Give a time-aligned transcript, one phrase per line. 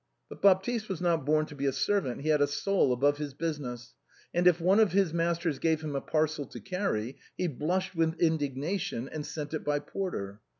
[0.29, 3.35] But Baptiste was not born to be a servant; he had a soul above his
[3.35, 3.93] business;
[4.33, 8.19] and if one of his masters gave him a parcel to carry, he blushed with
[8.19, 10.41] indignation, and sent it by a porter.